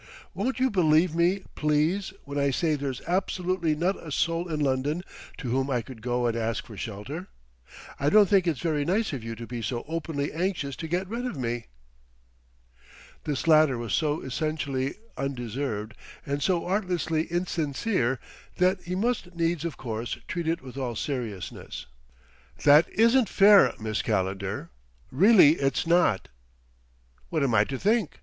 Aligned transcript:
Won't 0.33 0.59
you 0.59 0.71
believe 0.71 1.13
me, 1.13 1.43
please, 1.53 2.11
when 2.25 2.39
I 2.39 2.49
say 2.49 2.73
there's 2.73 3.01
absolutely 3.05 3.75
not 3.75 4.03
a 4.03 4.11
soul 4.11 4.47
in 4.49 4.59
London 4.59 5.03
to 5.37 5.51
whom 5.51 5.69
I 5.69 5.83
could 5.83 6.01
go 6.01 6.25
and 6.25 6.35
ask 6.35 6.65
for 6.65 6.75
shelter? 6.75 7.27
I 7.99 8.09
don't 8.09 8.27
think 8.27 8.47
it's 8.47 8.61
very 8.61 8.83
nice 8.83 9.13
of 9.13 9.23
you 9.23 9.35
to 9.35 9.45
be 9.45 9.61
so 9.61 9.85
openly 9.87 10.33
anxious 10.33 10.75
to 10.77 10.87
get 10.87 11.07
rid 11.07 11.27
of 11.27 11.37
me." 11.37 11.67
This 13.25 13.45
latter 13.47 13.77
was 13.77 13.93
so 13.93 14.21
essentially 14.21 14.95
undeserved 15.17 15.93
and 16.25 16.41
so 16.41 16.65
artlessly 16.65 17.25
insincere, 17.27 18.19
that 18.55 18.81
he 18.81 18.95
must 18.95 19.35
needs, 19.35 19.63
of 19.65 19.77
course, 19.77 20.17
treat 20.27 20.47
it 20.47 20.63
with 20.63 20.77
all 20.79 20.95
seriousness. 20.95 21.85
"That 22.63 22.89
isn't 22.89 23.29
fair, 23.29 23.71
Miss 23.79 24.01
Calendar. 24.01 24.71
Really 25.11 25.57
it's 25.59 25.85
not." 25.85 26.27
"What 27.29 27.43
am 27.43 27.53
I 27.53 27.65
to 27.65 27.77
think? 27.77 28.17